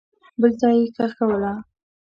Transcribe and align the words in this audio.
بل 0.41 0.51
ځای 0.61 0.75
یې 0.81 0.87
ښخوله. 0.95 1.53